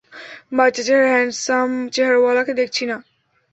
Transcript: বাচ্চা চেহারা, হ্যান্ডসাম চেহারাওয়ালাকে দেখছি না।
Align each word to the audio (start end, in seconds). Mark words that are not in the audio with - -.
বাচ্চা 0.57 0.81
চেহারা, 0.83 1.07
হ্যান্ডসাম 1.09 1.69
চেহারাওয়ালাকে 1.93 2.53
দেখছি 2.53 2.83
না। 2.85 2.97